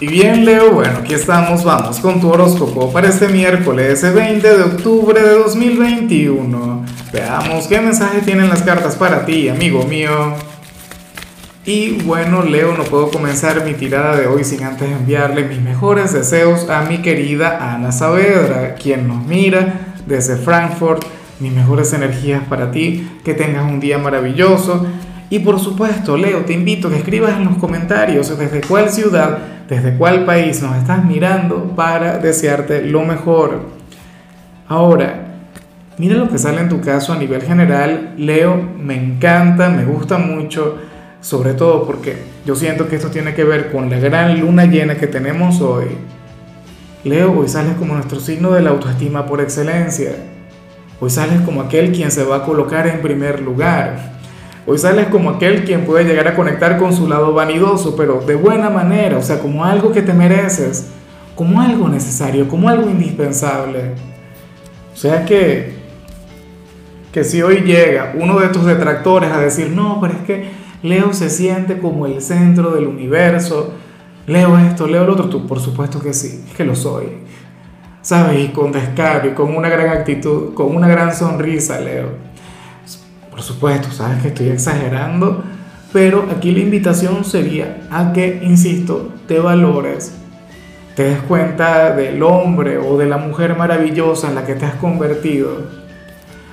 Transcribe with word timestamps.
Y 0.00 0.06
bien 0.06 0.46
Leo, 0.46 0.72
bueno, 0.72 1.00
aquí 1.00 1.12
estamos, 1.12 1.62
vamos 1.62 2.00
con 2.00 2.22
tu 2.22 2.30
horóscopo 2.30 2.90
para 2.90 3.08
este 3.08 3.28
miércoles 3.28 4.02
20 4.02 4.56
de 4.56 4.62
octubre 4.62 5.20
de 5.20 5.34
2021. 5.34 6.86
Veamos 7.12 7.66
qué 7.66 7.82
mensaje 7.82 8.22
tienen 8.22 8.48
las 8.48 8.62
cartas 8.62 8.96
para 8.96 9.26
ti, 9.26 9.50
amigo 9.50 9.84
mío. 9.84 10.10
Y 11.66 12.00
bueno, 12.02 12.42
Leo, 12.42 12.74
no 12.78 12.84
puedo 12.84 13.10
comenzar 13.10 13.62
mi 13.66 13.74
tirada 13.74 14.16
de 14.16 14.26
hoy 14.26 14.42
sin 14.42 14.62
antes 14.62 14.90
enviarle 14.90 15.44
mis 15.44 15.60
mejores 15.60 16.14
deseos 16.14 16.70
a 16.70 16.80
mi 16.80 17.02
querida 17.02 17.74
Ana 17.74 17.92
Saavedra, 17.92 18.76
quien 18.76 19.06
nos 19.06 19.26
mira 19.26 19.96
desde 20.06 20.36
Frankfurt. 20.36 21.04
Mis 21.40 21.52
mejores 21.52 21.92
energías 21.92 22.42
para 22.48 22.70
ti, 22.70 23.06
que 23.22 23.34
tengas 23.34 23.64
un 23.64 23.80
día 23.80 23.98
maravilloso. 23.98 24.86
Y 25.30 25.38
por 25.38 25.60
supuesto, 25.60 26.16
Leo, 26.16 26.44
te 26.44 26.52
invito 26.52 26.88
a 26.88 26.90
que 26.90 26.96
escribas 26.98 27.38
en 27.38 27.44
los 27.44 27.56
comentarios 27.56 28.36
desde 28.36 28.60
cuál 28.62 28.90
ciudad, 28.90 29.38
desde 29.68 29.96
cuál 29.96 30.24
país 30.24 30.60
nos 30.60 30.76
estás 30.76 31.04
mirando 31.04 31.76
para 31.76 32.18
desearte 32.18 32.82
lo 32.82 33.04
mejor. 33.04 33.60
Ahora, 34.66 35.28
mira 35.98 36.16
lo 36.16 36.28
que 36.28 36.36
sale 36.36 36.60
en 36.60 36.68
tu 36.68 36.80
caso 36.80 37.12
a 37.12 37.16
nivel 37.16 37.42
general. 37.42 38.14
Leo, 38.18 38.60
me 38.76 38.96
encanta, 38.96 39.68
me 39.68 39.84
gusta 39.84 40.18
mucho, 40.18 40.78
sobre 41.20 41.54
todo 41.54 41.86
porque 41.86 42.16
yo 42.44 42.56
siento 42.56 42.88
que 42.88 42.96
esto 42.96 43.08
tiene 43.08 43.32
que 43.32 43.44
ver 43.44 43.70
con 43.70 43.88
la 43.88 44.00
gran 44.00 44.40
luna 44.40 44.64
llena 44.64 44.96
que 44.96 45.06
tenemos 45.06 45.60
hoy. 45.60 45.86
Leo, 47.04 47.38
hoy 47.38 47.48
sales 47.48 47.74
como 47.78 47.94
nuestro 47.94 48.18
signo 48.18 48.50
de 48.50 48.62
la 48.62 48.70
autoestima 48.70 49.26
por 49.26 49.40
excelencia. 49.40 50.10
Hoy 51.00 51.08
sales 51.08 51.40
como 51.42 51.62
aquel 51.62 51.92
quien 51.92 52.10
se 52.10 52.24
va 52.24 52.38
a 52.38 52.42
colocar 52.42 52.88
en 52.88 53.00
primer 53.00 53.40
lugar. 53.40 54.19
Hoy 54.70 54.78
sales 54.78 55.08
como 55.08 55.30
aquel 55.30 55.64
quien 55.64 55.84
puede 55.84 56.04
llegar 56.04 56.28
a 56.28 56.36
conectar 56.36 56.78
con 56.78 56.92
su 56.92 57.08
lado 57.08 57.34
vanidoso, 57.34 57.96
pero 57.96 58.20
de 58.20 58.36
buena 58.36 58.70
manera, 58.70 59.18
o 59.18 59.20
sea, 59.20 59.40
como 59.40 59.64
algo 59.64 59.90
que 59.90 60.00
te 60.00 60.12
mereces, 60.12 60.86
como 61.34 61.60
algo 61.60 61.88
necesario, 61.88 62.46
como 62.46 62.68
algo 62.68 62.88
indispensable. 62.88 63.94
O 64.94 64.96
sea 64.96 65.24
que, 65.24 65.72
que 67.10 67.24
si 67.24 67.42
hoy 67.42 67.62
llega 67.62 68.12
uno 68.16 68.38
de 68.38 68.46
tus 68.50 68.64
detractores 68.64 69.32
a 69.32 69.40
decir, 69.40 69.70
no, 69.70 69.98
pero 70.00 70.14
es 70.14 70.20
que 70.20 70.50
Leo 70.84 71.12
se 71.14 71.30
siente 71.30 71.80
como 71.80 72.06
el 72.06 72.22
centro 72.22 72.70
del 72.70 72.86
universo, 72.86 73.72
leo 74.28 74.56
esto, 74.56 74.86
leo 74.86 75.04
lo 75.04 75.14
otro, 75.14 75.28
tú 75.28 75.48
por 75.48 75.58
supuesto 75.58 75.98
que 75.98 76.12
sí, 76.12 76.44
es 76.48 76.54
que 76.54 76.64
lo 76.64 76.76
soy. 76.76 77.06
¿sabes? 78.02 78.44
Y 78.44 78.48
con 78.48 78.72
descaro 78.72 79.28
y 79.28 79.32
con 79.32 79.54
una 79.54 79.68
gran 79.68 79.88
actitud, 79.88 80.54
con 80.54 80.74
una 80.74 80.88
gran 80.88 81.14
sonrisa, 81.14 81.80
Leo. 81.80 82.29
Por 83.40 83.46
supuesto, 83.46 83.90
sabes 83.90 84.20
que 84.20 84.28
estoy 84.28 84.48
exagerando, 84.48 85.42
pero 85.94 86.28
aquí 86.30 86.52
la 86.52 86.58
invitación 86.58 87.24
sería 87.24 87.78
a 87.90 88.12
que, 88.12 88.38
insisto, 88.42 89.14
te 89.26 89.38
valores, 89.38 90.14
te 90.94 91.04
des 91.04 91.20
cuenta 91.20 91.96
del 91.96 92.22
hombre 92.22 92.76
o 92.76 92.98
de 92.98 93.06
la 93.06 93.16
mujer 93.16 93.56
maravillosa 93.56 94.28
en 94.28 94.34
la 94.34 94.44
que 94.44 94.56
te 94.56 94.66
has 94.66 94.74
convertido. 94.74 95.56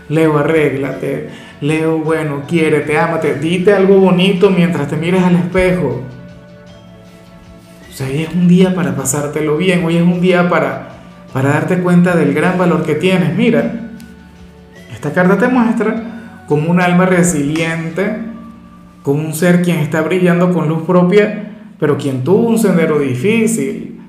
Leo, 0.08 0.38
arréglate. 0.38 1.30
Leo, 1.60 1.98
bueno, 1.98 2.44
quiérete, 2.48 2.98
ámate. 2.98 3.36
Dite 3.36 3.74
algo 3.74 4.00
bonito 4.00 4.50
mientras 4.50 4.88
te 4.88 4.96
mires 4.96 5.24
al 5.24 5.36
espejo. 5.36 6.04
O 7.92 7.94
sea, 7.94 8.08
hoy 8.08 8.22
es 8.22 8.34
un 8.34 8.48
día 8.48 8.74
para 8.74 8.96
pasártelo 8.96 9.58
bien, 9.58 9.84
hoy 9.84 9.98
es 9.98 10.04
un 10.04 10.22
día 10.22 10.50
para 10.50 10.88
para 11.34 11.50
darte 11.50 11.80
cuenta 11.80 12.16
del 12.16 12.34
gran 12.34 12.58
valor 12.58 12.86
que 12.86 12.96
tienes. 12.96 13.36
Mira, 13.36 13.74
esta 14.94 15.12
carta 15.12 15.38
te 15.38 15.50
muestra 15.50 16.14
como 16.48 16.72
un 16.72 16.82
alma 16.82 17.06
resiliente, 17.06 18.18
como 19.04 19.26
un 19.26 19.34
ser 19.34 19.62
quien 19.62 19.80
está 19.80 20.02
brillando 20.02 20.54
con 20.54 20.68
luz 20.68 20.84
propia, 20.84 21.52
pero 21.80 21.98
quien 21.98 22.24
tuvo 22.24 22.48
un 22.48 22.58
sendero 22.58 23.00
difícil, 23.00 24.00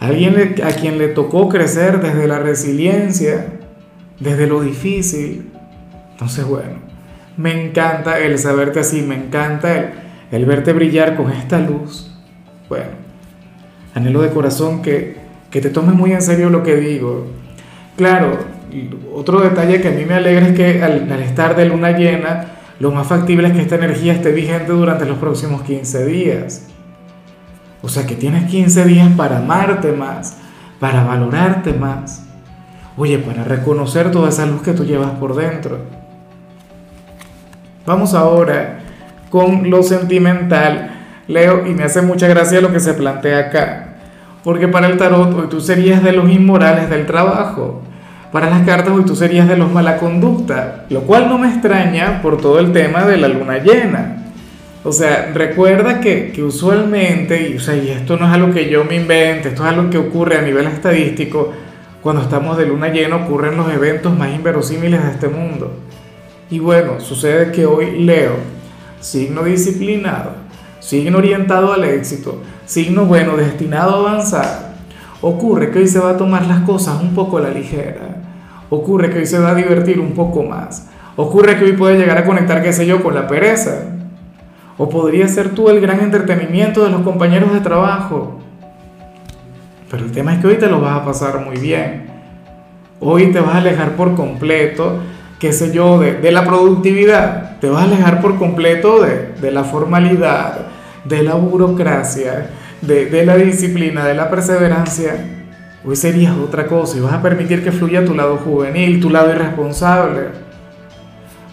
alguien 0.00 0.56
a 0.64 0.72
quien 0.72 0.98
le 0.98 1.08
tocó 1.08 1.48
crecer 1.48 2.00
desde 2.00 2.26
la 2.26 2.38
resiliencia, 2.38 3.60
desde 4.18 4.46
lo 4.46 4.60
difícil. 4.62 5.50
Entonces, 6.12 6.44
bueno, 6.44 6.80
me 7.36 7.66
encanta 7.66 8.18
el 8.18 8.38
saberte 8.38 8.80
así, 8.80 9.02
me 9.02 9.14
encanta 9.14 9.92
el, 10.30 10.44
verte 10.44 10.72
brillar 10.72 11.16
con 11.16 11.30
esta 11.30 11.58
luz. 11.60 12.10
Bueno, 12.68 12.90
anhelo 13.94 14.22
de 14.22 14.30
corazón 14.30 14.82
que 14.82 15.22
que 15.52 15.60
te 15.60 15.68
tomes 15.68 15.94
muy 15.94 16.12
en 16.12 16.22
serio 16.22 16.48
lo 16.48 16.62
que 16.62 16.76
digo. 16.76 17.26
Claro, 17.96 18.38
otro 19.14 19.40
detalle 19.40 19.80
que 19.80 19.88
a 19.88 19.92
mí 19.92 20.04
me 20.04 20.14
alegra 20.14 20.48
es 20.48 20.56
que 20.56 20.82
al, 20.82 21.10
estar 21.20 21.56
de 21.56 21.66
luna 21.66 21.92
llena, 21.92 22.46
lo 22.78 22.90
más 22.90 23.06
factible 23.06 23.48
es 23.48 23.54
que 23.54 23.62
esta 23.62 23.76
energía 23.76 24.14
esté 24.14 24.32
vigente 24.32 24.72
durante 24.72 25.04
los 25.04 25.18
próximos 25.18 25.62
15 25.62 26.06
días. 26.06 26.66
O 27.82 27.88
sea 27.88 28.06
que 28.06 28.14
tienes 28.14 28.50
15 28.50 28.84
días 28.84 29.08
para 29.16 29.38
amarte 29.38 29.92
más, 29.92 30.36
para 30.78 31.04
valorarte 31.04 31.72
más. 31.72 32.26
Oye, 32.96 33.18
para 33.18 33.44
reconocer 33.44 34.10
toda 34.10 34.28
esa 34.28 34.46
luz 34.46 34.62
que 34.62 34.72
tú 34.72 34.84
llevas 34.84 35.12
por 35.12 35.34
dentro. 35.34 35.78
Vamos 37.86 38.14
ahora 38.14 38.80
con 39.30 39.70
lo 39.70 39.82
sentimental, 39.82 40.90
Leo, 41.26 41.66
y 41.66 41.70
me 41.70 41.84
hace 41.84 42.02
mucha 42.02 42.28
gracia 42.28 42.60
lo 42.60 42.72
que 42.72 42.80
se 42.80 42.94
plantea 42.94 43.38
acá. 43.38 43.96
Porque 44.44 44.68
para 44.68 44.88
el 44.88 44.98
tarot 44.98 45.34
hoy 45.34 45.46
tú 45.48 45.60
serías 45.60 46.02
de 46.02 46.12
los 46.12 46.30
inmorales 46.30 46.90
del 46.90 47.06
trabajo. 47.06 47.82
Para 48.32 48.48
las 48.48 48.62
cartas 48.62 48.94
hoy 48.94 49.04
tú 49.04 49.14
serías 49.14 49.46
de 49.46 49.58
los 49.58 49.70
mala 49.70 49.98
conducta, 49.98 50.86
lo 50.88 51.02
cual 51.02 51.28
no 51.28 51.36
me 51.36 51.48
extraña 51.48 52.22
por 52.22 52.38
todo 52.38 52.60
el 52.60 52.72
tema 52.72 53.04
de 53.04 53.18
la 53.18 53.28
luna 53.28 53.58
llena. 53.58 54.24
O 54.84 54.90
sea, 54.90 55.30
recuerda 55.34 56.00
que, 56.00 56.32
que 56.32 56.42
usualmente, 56.42 57.50
y, 57.50 57.56
o 57.58 57.60
sea, 57.60 57.76
y 57.76 57.90
esto 57.90 58.16
no 58.16 58.26
es 58.26 58.32
algo 58.32 58.52
que 58.54 58.70
yo 58.70 58.84
me 58.84 58.96
invente, 58.96 59.50
esto 59.50 59.62
es 59.62 59.68
algo 59.68 59.90
que 59.90 59.98
ocurre 59.98 60.38
a 60.38 60.42
nivel 60.42 60.66
estadístico, 60.66 61.52
cuando 62.02 62.22
estamos 62.22 62.56
de 62.56 62.66
luna 62.66 62.88
llena 62.88 63.16
ocurren 63.16 63.56
los 63.56 63.70
eventos 63.70 64.16
más 64.16 64.34
inverosímiles 64.34 65.04
de 65.04 65.10
este 65.10 65.28
mundo. 65.28 65.70
Y 66.50 66.58
bueno, 66.58 67.00
sucede 67.00 67.52
que 67.52 67.66
hoy 67.66 68.02
Leo, 68.02 68.36
signo 68.98 69.44
disciplinado, 69.44 70.32
signo 70.80 71.18
orientado 71.18 71.72
al 71.74 71.84
éxito, 71.84 72.42
signo 72.64 73.04
bueno, 73.04 73.36
destinado 73.36 73.94
a 73.94 74.10
avanzar, 74.10 74.72
ocurre 75.20 75.70
que 75.70 75.80
hoy 75.80 75.86
se 75.86 76.00
va 76.00 76.12
a 76.12 76.16
tomar 76.16 76.46
las 76.46 76.60
cosas 76.60 77.00
un 77.00 77.14
poco 77.14 77.36
a 77.36 77.42
la 77.42 77.50
ligera, 77.50 78.21
ocurre 78.74 79.10
que 79.10 79.18
hoy 79.18 79.26
se 79.26 79.38
va 79.38 79.50
a 79.50 79.54
divertir 79.54 80.00
un 80.00 80.12
poco 80.12 80.42
más, 80.42 80.88
ocurre 81.16 81.58
que 81.58 81.64
hoy 81.64 81.72
puede 81.72 81.98
llegar 81.98 82.16
a 82.16 82.24
conectar, 82.24 82.62
qué 82.62 82.72
sé 82.72 82.86
yo, 82.86 83.02
con 83.02 83.14
la 83.14 83.26
pereza, 83.26 83.82
o 84.78 84.88
podría 84.88 85.28
ser 85.28 85.50
tú 85.50 85.68
el 85.68 85.78
gran 85.80 86.00
entretenimiento 86.00 86.82
de 86.82 86.90
los 86.90 87.02
compañeros 87.02 87.52
de 87.52 87.60
trabajo. 87.60 88.40
Pero 89.90 90.06
el 90.06 90.12
tema 90.12 90.32
es 90.32 90.40
que 90.40 90.46
hoy 90.46 90.54
te 90.54 90.68
lo 90.68 90.80
vas 90.80 91.02
a 91.02 91.04
pasar 91.04 91.44
muy 91.44 91.58
bien. 91.58 92.06
Hoy 92.98 93.26
te 93.26 93.40
vas 93.40 93.56
a 93.56 93.58
alejar 93.58 93.90
por 93.90 94.14
completo, 94.14 95.00
qué 95.38 95.52
sé 95.52 95.70
yo, 95.70 96.00
de, 96.00 96.32
la 96.32 96.46
productividad. 96.46 97.58
Te 97.60 97.68
vas 97.68 97.82
a 97.82 97.84
alejar 97.84 98.22
por 98.22 98.38
completo 98.38 99.02
de, 99.02 99.34
de 99.38 99.50
la 99.50 99.64
formalidad, 99.64 100.68
de 101.04 101.22
la 101.22 101.34
burocracia, 101.34 102.48
de, 102.80 103.26
la 103.26 103.36
disciplina, 103.36 104.06
de 104.06 104.14
la 104.14 104.30
perseverancia, 104.30 105.41
hoy 105.84 105.96
serías 105.96 106.36
otra 106.36 106.66
cosa 106.66 106.96
y 106.96 107.00
vas 107.00 107.14
a 107.14 107.22
permitir 107.22 107.64
que 107.64 107.72
fluya 107.72 108.04
tu 108.04 108.14
lado 108.14 108.36
juvenil, 108.38 109.00
tu 109.00 109.10
lado 109.10 109.30
irresponsable. 109.30 110.28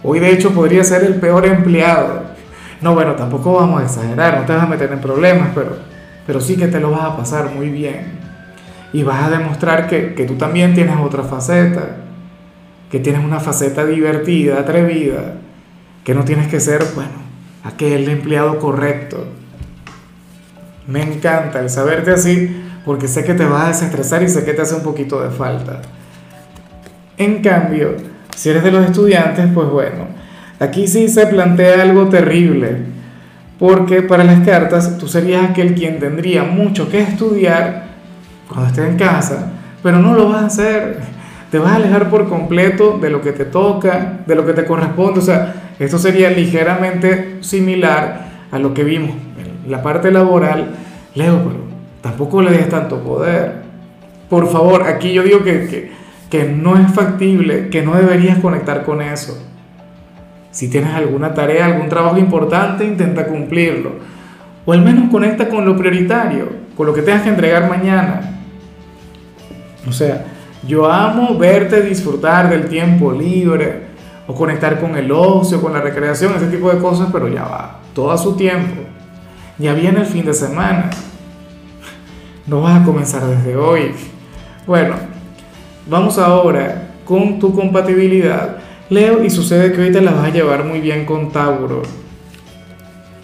Hoy 0.03 0.19
de 0.19 0.31
hecho 0.31 0.51
podría 0.51 0.83
ser 0.83 1.03
el 1.03 1.15
peor 1.15 1.45
empleado. 1.45 2.23
No, 2.81 2.93
bueno, 2.93 3.15
tampoco 3.15 3.53
vamos 3.53 3.81
a 3.81 3.85
exagerar, 3.85 4.39
no 4.39 4.45
te 4.45 4.53
vas 4.53 4.63
a 4.63 4.67
meter 4.67 4.91
en 4.91 5.01
problemas, 5.01 5.49
pero, 5.53 5.77
pero 6.25 6.39
sí 6.39 6.55
que 6.55 6.67
te 6.67 6.79
lo 6.79 6.91
vas 6.91 7.03
a 7.03 7.17
pasar 7.17 7.53
muy 7.53 7.69
bien. 7.69 8.19
Y 8.93 9.03
vas 9.03 9.23
a 9.23 9.29
demostrar 9.29 9.87
que, 9.87 10.13
que 10.13 10.25
tú 10.25 10.35
también 10.35 10.73
tienes 10.73 10.95
otra 10.97 11.23
faceta, 11.23 11.97
que 12.89 12.99
tienes 12.99 13.23
una 13.23 13.39
faceta 13.39 13.85
divertida, 13.85 14.59
atrevida, 14.59 15.35
que 16.03 16.13
no 16.13 16.23
tienes 16.23 16.47
que 16.47 16.59
ser, 16.59 16.83
bueno, 16.95 17.11
aquel 17.63 18.07
empleado 18.09 18.57
correcto, 18.57 19.25
me 20.87 21.03
encanta 21.03 21.59
el 21.59 21.69
saberte 21.69 22.11
así 22.11 22.68
porque 22.89 23.07
sé 23.07 23.23
que 23.23 23.35
te 23.35 23.45
vas 23.45 23.65
a 23.65 23.67
desestresar 23.67 24.23
y 24.23 24.29
sé 24.29 24.43
que 24.43 24.51
te 24.51 24.63
hace 24.63 24.73
un 24.73 24.81
poquito 24.81 25.21
de 25.21 25.29
falta. 25.29 25.79
En 27.19 27.39
cambio, 27.43 27.95
si 28.35 28.49
eres 28.49 28.63
de 28.63 28.71
los 28.71 28.83
estudiantes, 28.83 29.45
pues 29.53 29.69
bueno, 29.69 30.07
aquí 30.59 30.87
sí 30.87 31.07
se 31.07 31.27
plantea 31.27 31.83
algo 31.83 32.09
terrible, 32.09 32.77
porque 33.59 34.01
para 34.01 34.23
las 34.23 34.43
cartas 34.43 34.97
tú 34.97 35.07
serías 35.07 35.51
aquel 35.51 35.75
quien 35.75 35.99
tendría 35.99 36.43
mucho 36.43 36.89
que 36.89 36.99
estudiar 36.99 37.89
cuando 38.47 38.69
estés 38.69 38.89
en 38.89 38.97
casa, 38.97 39.51
pero 39.83 39.99
no 39.99 40.15
lo 40.15 40.27
vas 40.27 40.41
a 40.41 40.45
hacer. 40.47 40.97
Te 41.51 41.59
vas 41.59 41.73
a 41.73 41.75
alejar 41.75 42.09
por 42.09 42.27
completo 42.27 42.97
de 42.99 43.11
lo 43.11 43.21
que 43.21 43.33
te 43.33 43.45
toca, 43.45 44.21
de 44.25 44.33
lo 44.33 44.47
que 44.47 44.53
te 44.53 44.65
corresponde. 44.65 45.19
O 45.19 45.23
sea, 45.23 45.73
esto 45.77 45.99
sería 45.99 46.31
ligeramente 46.31 47.37
similar 47.41 48.47
a 48.51 48.57
lo 48.57 48.73
que 48.73 48.83
vimos 48.83 49.11
la 49.67 49.83
parte 49.83 50.09
laboral, 50.09 50.71
Leo, 51.13 51.37
pero 51.43 51.68
tampoco 52.01 52.41
le 52.41 52.51
des 52.51 52.69
tanto 52.69 52.99
poder. 52.99 53.63
Por 54.29 54.49
favor, 54.49 54.83
aquí 54.83 55.13
yo 55.13 55.23
digo 55.23 55.43
que, 55.43 55.91
que, 56.29 56.43
no 56.45 56.77
es 56.77 56.91
factible, 56.93 57.69
que 57.69 57.81
no 57.81 57.95
deberías 57.95 58.39
conectar 58.39 58.85
con 58.85 59.01
eso. 59.01 59.37
Si 60.51 60.69
tienes 60.69 60.93
alguna 60.93 61.33
tarea, 61.33 61.65
algún 61.65 61.89
trabajo 61.89 62.17
importante, 62.17 62.85
intenta 62.85 63.25
cumplirlo. 63.25 63.93
O 64.65 64.73
al 64.73 64.83
menos 64.83 65.09
conecta 65.09 65.49
con 65.49 65.65
lo 65.65 65.75
prioritario, 65.75 66.49
con 66.75 66.85
lo 66.85 66.93
que 66.93 67.01
tengas 67.01 67.23
que 67.23 67.29
entregar 67.29 67.67
mañana. 67.67 68.21
O 69.87 69.91
sea, 69.91 70.25
yo 70.67 70.91
amo 70.91 71.37
verte 71.37 71.81
disfrutar 71.81 72.49
del 72.49 72.67
tiempo 72.67 73.11
libre 73.11 73.89
o 74.27 74.35
conectar 74.35 74.79
con 74.79 74.95
el 74.95 75.11
ocio, 75.11 75.61
con 75.61 75.73
la 75.73 75.81
recreación, 75.81 76.35
ese 76.35 76.47
tipo 76.47 76.69
de 76.69 76.77
cosas, 76.77 77.09
pero 77.11 77.27
ya 77.27 77.45
va, 77.45 77.79
todo 77.95 78.11
a 78.11 78.17
su 78.17 78.35
tiempo. 78.35 78.81
Ya 79.57 79.73
viene 79.73 80.01
el 80.01 80.05
fin 80.05 80.25
de 80.25 80.33
semana. 80.33 80.91
No 82.49 82.61
vas 82.61 82.81
a 82.81 82.83
comenzar 82.83 83.23
desde 83.27 83.55
hoy. 83.55 83.91
Bueno, 84.65 84.95
vamos 85.87 86.17
ahora 86.17 86.93
con 87.05 87.37
tu 87.37 87.53
compatibilidad. 87.53 88.57
Leo, 88.89 89.23
y 89.23 89.29
sucede 89.29 89.71
que 89.71 89.81
hoy 89.81 89.91
te 89.91 90.01
la 90.01 90.13
vas 90.13 90.25
a 90.25 90.31
llevar 90.31 90.63
muy 90.63 90.79
bien 90.79 91.05
con 91.05 91.31
Tauro. 91.31 91.83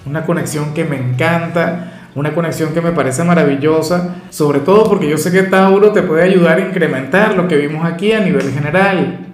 Una 0.05 0.27
conexión 0.27 0.75
que 0.75 0.85
me 0.85 0.97
encanta, 0.97 2.09
una 2.13 2.35
conexión 2.35 2.71
que 2.71 2.81
me 2.81 2.91
parece 2.91 3.23
maravillosa, 3.23 4.17
sobre 4.29 4.59
todo 4.59 4.87
porque 4.87 5.09
yo 5.09 5.17
sé 5.17 5.31
que 5.31 5.41
Tauro 5.41 5.91
te 5.91 6.03
puede 6.03 6.21
ayudar 6.21 6.59
a 6.59 6.67
incrementar 6.67 7.35
lo 7.35 7.47
que 7.47 7.57
vimos 7.57 7.83
aquí 7.83 8.11
a 8.11 8.19
nivel 8.19 8.51
general. 8.53 9.25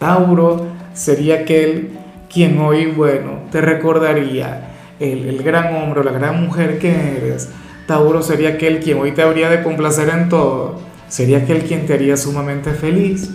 Tauro 0.00 0.66
sería 0.92 1.42
aquel 1.42 1.90
quien 2.28 2.58
hoy, 2.58 2.86
bueno, 2.86 3.42
te 3.52 3.60
recordaría 3.60 4.70
el, 4.98 5.28
el 5.28 5.40
gran 5.44 5.72
hombre 5.76 6.00
o 6.00 6.02
la 6.02 6.10
gran 6.10 6.42
mujer 6.44 6.80
que 6.80 6.90
eres. 6.90 7.48
Tauro 7.86 8.22
sería 8.22 8.50
aquel 8.50 8.80
quien 8.80 8.98
hoy 8.98 9.12
te 9.12 9.22
habría 9.22 9.50
de 9.50 9.62
complacer 9.62 10.08
en 10.08 10.28
todo. 10.28 10.80
Sería 11.08 11.38
aquel 11.38 11.62
quien 11.62 11.86
te 11.86 11.94
haría 11.94 12.16
sumamente 12.16 12.72
feliz. 12.72 13.30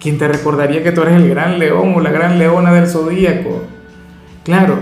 Quien 0.00 0.18
te 0.18 0.26
recordaría 0.26 0.82
que 0.82 0.92
tú 0.92 1.02
eres 1.02 1.16
el 1.16 1.28
gran 1.28 1.58
león 1.58 1.94
o 1.94 2.00
la 2.00 2.10
gran 2.10 2.38
leona 2.38 2.72
del 2.72 2.88
zodíaco. 2.88 3.62
Claro, 4.44 4.78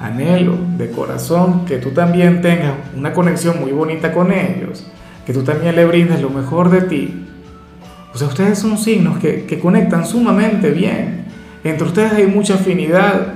anhelo 0.00 0.58
de 0.76 0.90
corazón 0.90 1.64
que 1.64 1.78
tú 1.78 1.90
también 1.90 2.42
tengas 2.42 2.74
una 2.96 3.12
conexión 3.12 3.60
muy 3.60 3.72
bonita 3.72 4.12
con 4.12 4.32
ellos. 4.32 4.86
Que 5.24 5.32
tú 5.32 5.42
también 5.42 5.76
le 5.76 5.86
brindes 5.86 6.20
lo 6.20 6.28
mejor 6.28 6.68
de 6.70 6.82
ti. 6.82 7.26
O 8.12 8.18
sea, 8.18 8.28
ustedes 8.28 8.58
son 8.58 8.76
signos 8.76 9.18
que, 9.18 9.44
que 9.46 9.58
conectan 9.58 10.06
sumamente 10.06 10.70
bien. 10.70 11.24
Entre 11.64 11.86
ustedes 11.86 12.12
hay 12.12 12.26
mucha 12.26 12.54
afinidad, 12.54 13.32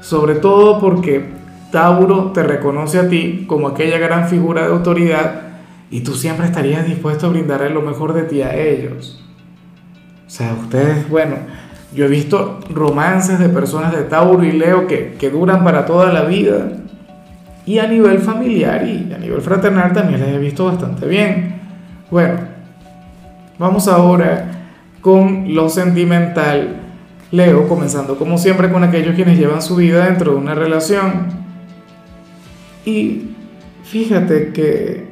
sobre 0.00 0.34
todo 0.34 0.80
porque 0.80 1.37
Tauro 1.70 2.32
te 2.32 2.42
reconoce 2.42 2.98
a 2.98 3.08
ti 3.08 3.44
como 3.46 3.68
aquella 3.68 3.98
gran 3.98 4.28
figura 4.28 4.62
de 4.62 4.72
autoridad 4.72 5.42
y 5.90 6.00
tú 6.00 6.14
siempre 6.14 6.46
estarías 6.46 6.86
dispuesto 6.86 7.26
a 7.26 7.30
brindarle 7.30 7.70
lo 7.70 7.82
mejor 7.82 8.12
de 8.12 8.22
ti 8.22 8.42
a 8.42 8.54
ellos. 8.54 9.22
O 10.26 10.30
sea, 10.30 10.54
ustedes, 10.54 11.08
bueno, 11.08 11.36
yo 11.94 12.04
he 12.04 12.08
visto 12.08 12.60
romances 12.70 13.38
de 13.38 13.48
personas 13.48 13.92
de 13.92 14.02
Tauro 14.02 14.44
y 14.44 14.52
Leo 14.52 14.86
que, 14.86 15.14
que 15.18 15.30
duran 15.30 15.64
para 15.64 15.86
toda 15.86 16.12
la 16.12 16.24
vida. 16.24 16.72
Y 17.64 17.78
a 17.78 17.86
nivel 17.86 18.18
familiar 18.18 18.86
y 18.86 19.12
a 19.12 19.18
nivel 19.18 19.40
fraternal 19.40 19.92
también 19.92 20.20
les 20.20 20.30
he 20.30 20.38
visto 20.38 20.66
bastante 20.66 21.06
bien. 21.06 21.60
Bueno, 22.10 22.40
vamos 23.58 23.88
ahora 23.88 24.50
con 25.00 25.54
lo 25.54 25.68
sentimental. 25.68 26.76
Leo, 27.30 27.68
comenzando 27.68 28.16
como 28.16 28.38
siempre 28.38 28.70
con 28.70 28.84
aquellos 28.84 29.14
quienes 29.14 29.38
llevan 29.38 29.60
su 29.60 29.76
vida 29.76 30.06
dentro 30.06 30.32
de 30.32 30.38
una 30.38 30.54
relación. 30.54 31.47
Y 32.88 33.34
fíjate 33.84 34.50
que, 34.54 35.08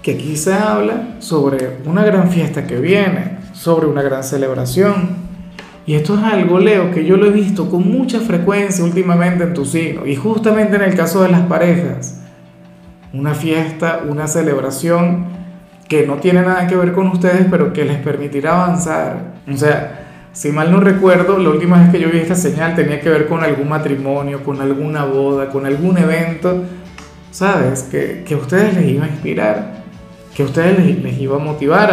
que 0.00 0.12
aquí 0.12 0.36
se 0.36 0.54
habla 0.54 1.16
sobre 1.18 1.78
una 1.86 2.04
gran 2.04 2.30
fiesta 2.30 2.68
que 2.68 2.76
viene, 2.76 3.38
sobre 3.52 3.88
una 3.88 4.00
gran 4.00 4.22
celebración. 4.22 5.24
Y 5.86 5.94
esto 5.94 6.16
es 6.16 6.22
algo, 6.22 6.60
Leo, 6.60 6.92
que 6.92 7.04
yo 7.04 7.16
lo 7.16 7.26
he 7.26 7.30
visto 7.30 7.68
con 7.68 7.90
mucha 7.90 8.20
frecuencia 8.20 8.84
últimamente 8.84 9.42
en 9.42 9.54
tu 9.54 9.64
signo, 9.64 10.06
y 10.06 10.14
justamente 10.14 10.76
en 10.76 10.82
el 10.82 10.94
caso 10.94 11.20
de 11.20 11.30
las 11.30 11.42
parejas. 11.46 12.20
Una 13.12 13.34
fiesta, 13.34 14.02
una 14.08 14.28
celebración 14.28 15.26
que 15.88 16.06
no 16.06 16.18
tiene 16.18 16.42
nada 16.42 16.68
que 16.68 16.76
ver 16.76 16.92
con 16.92 17.08
ustedes, 17.08 17.48
pero 17.50 17.72
que 17.72 17.84
les 17.84 17.98
permitirá 17.98 18.62
avanzar. 18.62 19.34
O 19.52 19.56
sea, 19.56 20.03
si 20.34 20.50
mal 20.50 20.72
no 20.72 20.80
recuerdo, 20.80 21.38
la 21.38 21.48
última 21.48 21.78
vez 21.78 21.90
que 21.90 22.00
yo 22.00 22.10
vi 22.10 22.18
esta 22.18 22.34
señal 22.34 22.74
tenía 22.74 23.00
que 23.00 23.08
ver 23.08 23.28
con 23.28 23.44
algún 23.44 23.68
matrimonio, 23.68 24.42
con 24.42 24.60
alguna 24.60 25.04
boda, 25.04 25.48
con 25.48 25.64
algún 25.64 25.96
evento, 25.96 26.64
¿sabes? 27.30 27.84
Que, 27.84 28.24
que 28.26 28.34
a 28.34 28.38
ustedes 28.38 28.74
les 28.74 28.88
iba 28.88 29.04
a 29.04 29.08
inspirar, 29.08 29.84
que 30.34 30.42
a 30.42 30.46
ustedes 30.46 30.76
les, 31.02 31.20
iba 31.20 31.36
a 31.36 31.38
motivar 31.38 31.92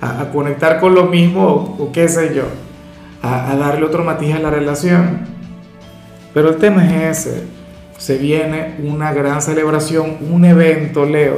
a, 0.00 0.20
a, 0.22 0.30
conectar 0.30 0.80
con 0.80 0.94
lo 0.94 1.04
mismo 1.04 1.76
o, 1.78 1.92
qué 1.92 2.08
sé 2.08 2.34
yo, 2.34 2.44
a, 3.22 3.52
a 3.52 3.56
darle 3.56 3.84
otro 3.84 4.02
matiz 4.04 4.34
a 4.34 4.38
la 4.38 4.50
relación. 4.50 5.26
Pero 6.32 6.48
el 6.48 6.56
tema 6.56 6.86
es 6.86 7.26
ese, 7.26 7.42
se 7.98 8.16
viene 8.16 8.76
una 8.82 9.12
gran 9.12 9.42
celebración, 9.42 10.16
un 10.32 10.46
evento, 10.46 11.04
Leo, 11.04 11.36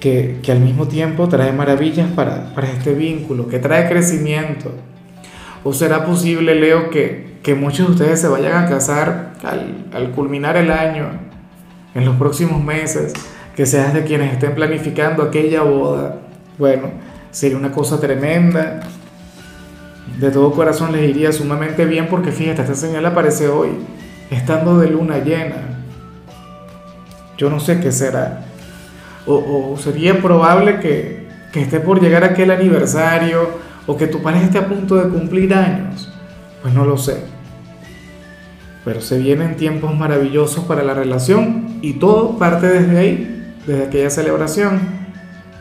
que, 0.00 0.40
al 0.48 0.60
mismo 0.60 0.86
tiempo 0.88 1.28
trae 1.28 1.52
maravillas 1.52 2.08
para, 2.12 2.52
este 2.72 2.94
vínculo, 2.94 3.48
que 3.48 3.58
trae 3.58 3.88
crecimiento. 3.88 4.72
¿O 5.64 5.72
será 5.72 6.04
posible, 6.04 6.54
Leo, 6.54 6.90
que, 6.90 7.38
que 7.42 7.54
muchos 7.54 7.88
de 7.88 7.92
ustedes 7.92 8.20
se 8.20 8.28
vayan 8.28 8.64
a 8.64 8.68
casar 8.68 9.34
al, 9.42 9.86
al, 9.92 10.10
culminar 10.12 10.56
el 10.56 10.70
año, 10.70 11.08
en 11.94 12.04
los 12.04 12.16
próximos 12.16 12.62
meses, 12.62 13.12
que 13.56 13.66
seas 13.66 13.92
de 13.92 14.04
quienes 14.04 14.32
estén 14.32 14.54
planificando 14.54 15.22
aquella 15.22 15.62
boda? 15.62 16.20
Bueno, 16.58 16.90
sería 17.30 17.56
una 17.56 17.72
cosa 17.72 18.00
tremenda. 18.00 18.80
De 20.20 20.30
todo 20.30 20.52
corazón 20.52 20.92
les 20.92 21.08
iría 21.08 21.32
sumamente 21.32 21.84
bien 21.84 22.06
porque 22.08 22.32
fíjate, 22.32 22.62
esta 22.62 22.74
señal 22.74 23.04
aparece 23.04 23.48
hoy, 23.48 23.70
estando 24.30 24.78
de 24.78 24.90
luna 24.90 25.18
llena. 25.18 25.56
Yo 27.36 27.50
no 27.50 27.60
sé 27.60 27.78
qué 27.80 27.92
será 27.92 28.47
o, 29.28 29.76
sería 29.78 30.20
probable 30.20 30.80
que, 30.80 31.28
esté 31.54 31.80
por 31.80 32.00
llegar 32.00 32.22
aquel 32.22 32.52
aniversario 32.52 33.48
o 33.86 33.96
que 33.96 34.06
tu 34.06 34.22
pareja 34.22 34.44
esté 34.44 34.58
a 34.58 34.68
punto 34.68 34.94
de 34.94 35.08
cumplir 35.08 35.52
años. 35.52 36.08
Pues 36.62 36.72
no 36.72 36.84
lo 36.84 36.96
sé. 36.96 37.18
Pero 38.84 39.00
se 39.00 39.18
vienen 39.18 39.56
tiempos 39.56 39.92
maravillosos 39.96 40.64
para 40.64 40.84
la 40.84 40.94
relación 40.94 41.80
y 41.82 41.94
todo 41.94 42.38
parte 42.38 42.68
desde 42.68 42.96
ahí, 42.96 43.54
desde 43.66 43.84
aquella 43.86 44.10
celebración. 44.10 44.78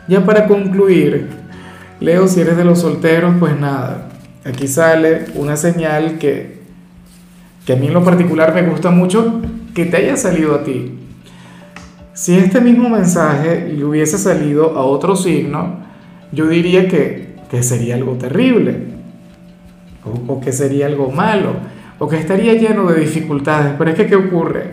Ya 0.07 0.23
para 0.23 0.45
concluir, 0.45 1.29
Leo, 1.99 2.27
si 2.27 2.41
eres 2.41 2.57
de 2.57 2.63
los 2.63 2.79
solteros, 2.79 3.33
pues 3.39 3.59
nada, 3.59 4.09
aquí 4.45 4.67
sale 4.67 5.25
una 5.33 5.57
señal 5.57 6.19
que, 6.19 6.59
que 7.65 7.73
a 7.73 7.75
mí 7.75 7.87
en 7.87 7.93
lo 7.95 8.03
particular 8.03 8.53
me 8.53 8.61
gusta 8.61 8.91
mucho 8.91 9.41
que 9.73 9.85
te 9.85 9.97
haya 9.97 10.15
salido 10.15 10.53
a 10.53 10.63
ti. 10.63 11.06
Si 12.17 12.35
este 12.35 12.61
mismo 12.61 12.89
mensaje 12.89 13.71
le 13.77 13.85
hubiese 13.85 14.17
salido 14.17 14.75
a 14.75 14.83
otro 14.83 15.15
signo, 15.15 15.75
yo 16.31 16.47
diría 16.47 16.87
que, 16.87 17.35
que 17.47 17.61
sería 17.61 17.93
algo 17.93 18.13
terrible, 18.13 18.75
o, 20.27 20.41
que 20.41 20.51
sería 20.51 20.87
algo 20.87 21.11
malo, 21.11 21.51
o 21.99 22.07
que 22.07 22.17
estaría 22.17 22.55
lleno 22.55 22.87
de 22.87 23.01
dificultades. 23.01 23.73
Pero 23.77 23.91
es 23.91 23.95
que, 23.95 24.07
¿qué 24.07 24.15
ocurre? 24.15 24.71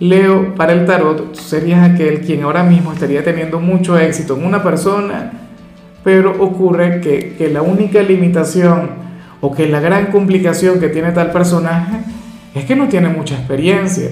Leo, 0.00 0.54
para 0.54 0.74
el 0.74 0.84
tarot, 0.84 1.34
serías 1.34 1.90
aquel 1.90 2.20
quien 2.20 2.42
ahora 2.42 2.62
mismo 2.62 2.92
estaría 2.92 3.24
teniendo 3.24 3.58
mucho 3.58 3.98
éxito 3.98 4.36
en 4.36 4.44
una 4.44 4.62
persona, 4.62 5.32
pero 6.04 6.44
ocurre 6.44 7.00
que, 7.00 7.36
que 7.38 7.48
la 7.48 7.62
única 7.62 8.02
limitación 8.02 8.90
o 9.40 9.50
que 9.50 9.66
la 9.66 9.80
gran 9.80 10.08
complicación 10.08 10.78
que 10.78 10.90
tiene 10.90 11.12
tal 11.12 11.32
personaje 11.32 12.00
es 12.54 12.66
que 12.66 12.76
no 12.76 12.86
tiene 12.88 13.08
mucha 13.08 13.34
experiencia 13.34 14.10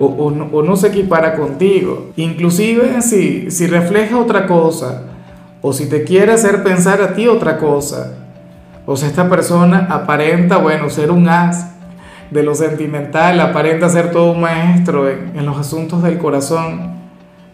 o, 0.00 0.62
no, 0.62 0.76
se 0.76 0.88
equipara 0.88 1.34
contigo. 1.34 2.10
Inclusive 2.16 3.02
si, 3.02 3.50
si 3.50 3.66
refleja 3.66 4.18
otra 4.18 4.46
cosa 4.46 5.02
o 5.60 5.72
si 5.74 5.88
te 5.88 6.04
quiere 6.04 6.32
hacer 6.32 6.62
pensar 6.62 7.02
a 7.02 7.12
ti 7.12 7.28
otra 7.28 7.58
cosa. 7.58 8.14
O 8.86 8.96
sea, 8.96 9.08
esta 9.08 9.28
persona 9.28 9.86
aparenta, 9.90 10.56
bueno, 10.56 10.88
ser 10.88 11.10
un 11.10 11.28
as 11.28 11.74
de 12.30 12.42
lo 12.42 12.54
sentimental, 12.54 13.38
aparenta 13.40 13.88
ser 13.90 14.10
todo 14.10 14.32
un 14.32 14.40
maestro 14.40 15.08
en, 15.08 15.32
en 15.36 15.44
los 15.44 15.58
asuntos 15.58 16.02
del 16.02 16.16
corazón. 16.16 16.94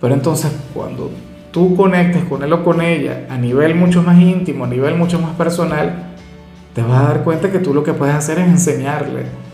Pero 0.01 0.15
entonces 0.15 0.53
cuando 0.73 1.11
tú 1.51 1.75
conectes 1.75 2.23
con 2.25 2.45
él 2.45 2.53
o 2.53 2.63
con 2.63 2.81
ella 2.81 3.27
a 3.29 3.37
nivel 3.37 3.75
mucho 3.75 4.03
más 4.03 4.21
íntimo, 4.21 4.67
a 4.67 4.69
nivel 4.69 4.95
mucho 4.95 5.19
más 5.19 5.35
personal, 5.35 6.13
te 6.75 6.83
vas 6.83 7.01
a 7.01 7.09
dar 7.09 7.25
cuenta 7.25 7.51
que 7.51 7.59
tú 7.59 7.75
lo 7.75 7.83
que 7.83 7.93
puedes 7.93 8.15
hacer 8.15 8.39
es 8.39 8.47
enseñarle 8.47 9.46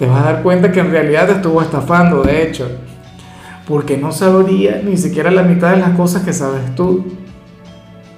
te 0.00 0.06
vas 0.06 0.22
a 0.22 0.32
dar 0.32 0.42
cuenta 0.42 0.72
que 0.72 0.80
en 0.80 0.90
realidad 0.90 1.26
te 1.26 1.32
estuvo 1.34 1.60
estafando, 1.60 2.22
de 2.22 2.42
hecho, 2.42 2.66
porque 3.68 3.98
no 3.98 4.12
sabría 4.12 4.80
ni 4.82 4.96
siquiera 4.96 5.30
la 5.30 5.42
mitad 5.42 5.72
de 5.72 5.76
las 5.76 5.90
cosas 5.90 6.22
que 6.22 6.32
sabes 6.32 6.74
tú. 6.74 7.04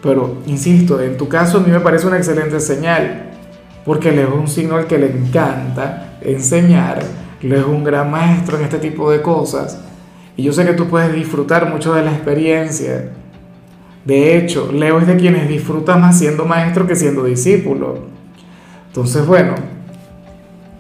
Pero, 0.01 0.37
insisto, 0.47 1.01
en 1.01 1.17
tu 1.17 1.27
caso 1.27 1.59
a 1.59 1.61
mí 1.61 1.73
me 1.73 1.81
parece 1.81 2.07
una 2.07 2.19
excelente 2.19 2.61
señal, 2.61 3.31
porque 3.85 4.12
Leo 4.12 4.29
es 4.29 4.35
un 4.35 4.47
signo 4.47 4.77
al 4.77 4.87
que 4.87 4.97
le 4.97 5.11
encanta 5.11 6.19
enseñar, 6.21 7.03
Leo 7.41 7.62
es 7.62 7.67
un 7.67 7.83
gran 7.83 8.12
maestro 8.12 8.59
en 8.59 8.62
este 8.62 8.79
tipo 8.79 9.11
de 9.11 9.21
cosas, 9.21 9.81
y 10.37 10.45
yo 10.45 10.53
sé 10.53 10.65
que 10.65 10.75
tú 10.75 10.87
puedes 10.87 11.12
disfrutar 11.12 11.69
mucho 11.69 11.95
de 11.95 12.05
la 12.05 12.12
experiencia. 12.12 13.11
De 14.05 14.37
hecho, 14.39 14.71
Leo 14.71 15.01
es 15.01 15.09
de 15.09 15.17
quienes 15.17 15.49
disfruta 15.49 15.97
más 15.97 16.17
siendo 16.17 16.45
maestro 16.45 16.87
que 16.87 16.95
siendo 16.95 17.25
discípulo. 17.25 18.05
Entonces, 18.87 19.27
bueno, 19.27 19.57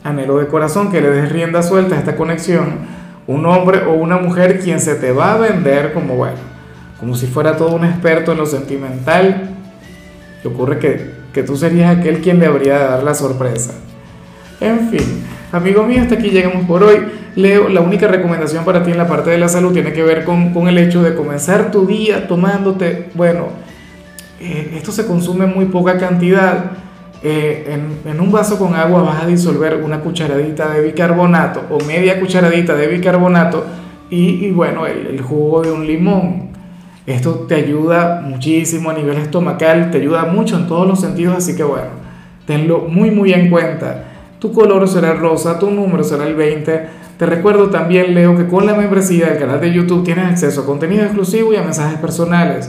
anhelo 0.04 0.38
de 0.38 0.46
corazón 0.46 0.90
que 0.90 1.00
le 1.00 1.10
des 1.10 1.30
rienda 1.30 1.62
suelta 1.62 1.96
a 1.96 1.98
esta 1.98 2.16
conexión, 2.16 2.78
un 3.26 3.46
hombre 3.46 3.84
o 3.86 3.92
una 3.92 4.18
mujer 4.18 4.60
quien 4.60 4.80
se 4.80 4.94
te 4.94 5.12
va 5.12 5.34
a 5.34 5.38
vender 5.38 5.92
como 5.92 6.16
bueno, 6.16 6.38
como 6.98 7.14
si 7.14 7.26
fuera 7.26 7.56
todo 7.56 7.74
un 7.74 7.84
experto 7.84 8.32
en 8.32 8.38
lo 8.38 8.46
sentimental. 8.46 9.50
Y 10.44 10.48
ocurre 10.48 10.78
que, 10.78 11.10
que 11.32 11.42
tú 11.42 11.56
serías 11.56 11.96
aquel 11.96 12.20
quien 12.20 12.38
le 12.38 12.46
habría 12.46 12.78
de 12.78 12.84
dar 12.84 13.02
la 13.04 13.14
sorpresa. 13.14 13.72
En 14.60 14.90
fin, 14.90 15.24
amigo 15.52 15.84
mío, 15.84 16.02
hasta 16.02 16.16
aquí 16.16 16.30
llegamos 16.30 16.66
por 16.66 16.82
hoy. 16.82 16.98
Leo, 17.34 17.68
la 17.68 17.80
única 17.80 18.08
recomendación 18.08 18.64
para 18.64 18.82
ti 18.82 18.90
en 18.90 18.98
la 18.98 19.08
parte 19.08 19.30
de 19.30 19.38
la 19.38 19.48
salud 19.48 19.72
tiene 19.72 19.92
que 19.92 20.02
ver 20.02 20.24
con, 20.24 20.52
con 20.52 20.68
el 20.68 20.76
hecho 20.78 21.02
de 21.02 21.14
comenzar 21.14 21.70
tu 21.70 21.86
día 21.86 22.28
tomándote, 22.28 23.08
bueno, 23.14 23.48
eh, 24.42 24.74
esto 24.76 24.90
se 24.90 25.06
consume 25.06 25.44
en 25.44 25.54
muy 25.54 25.66
poca 25.66 25.98
cantidad. 25.98 26.72
Eh, 27.24 27.78
en, 28.04 28.20
un 28.20 28.32
vaso 28.32 28.58
con 28.58 28.74
agua 28.74 29.02
vas 29.02 29.22
a 29.22 29.26
disolver 29.26 29.76
una 29.76 30.00
cucharadita 30.00 30.70
de 30.70 30.82
bicarbonato 30.82 31.62
o 31.70 31.78
media 31.84 32.18
cucharadita 32.18 32.74
de 32.74 32.88
bicarbonato 32.88 33.64
y, 34.10 34.46
y 34.46 34.50
bueno, 34.50 34.86
el, 34.86 35.06
el, 35.06 35.20
jugo 35.20 35.62
de 35.62 35.70
un 35.70 35.86
limón. 35.86 36.50
Esto 37.06 37.46
te 37.48 37.54
ayuda 37.54 38.22
muchísimo 38.24 38.90
a 38.90 38.94
nivel 38.94 39.18
estomacal, 39.18 39.90
te 39.90 39.98
ayuda 39.98 40.24
mucho 40.24 40.56
en 40.56 40.66
todos 40.66 40.86
los 40.86 41.00
sentidos, 41.00 41.36
así 41.36 41.54
que 41.54 41.62
bueno, 41.62 41.90
tenlo 42.46 42.86
muy 42.88 43.10
muy 43.10 43.32
en 43.32 43.50
cuenta. 43.50 44.04
Tu 44.40 44.52
color 44.52 44.88
será 44.88 45.14
rosa, 45.14 45.60
tu 45.60 45.70
número 45.70 46.02
será 46.02 46.26
el 46.26 46.34
20. 46.34 46.86
Te 47.16 47.26
recuerdo 47.26 47.70
también, 47.70 48.14
Leo, 48.14 48.36
que 48.36 48.48
con 48.48 48.66
la 48.66 48.74
membresía 48.74 49.26
del 49.26 49.38
canal 49.38 49.60
de 49.60 49.72
YouTube 49.72 50.02
tienes 50.02 50.26
acceso 50.26 50.62
a 50.62 50.66
contenido 50.66 51.04
exclusivo 51.04 51.52
y 51.52 51.56
a 51.56 51.62
mensajes 51.62 52.00
personales. 52.00 52.68